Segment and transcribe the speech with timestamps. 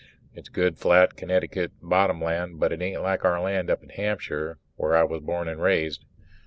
[0.33, 4.57] It's good flat Connecticut bottom land, but it isn't like our land up in Hampshire
[4.75, 6.05] where I was born and raised.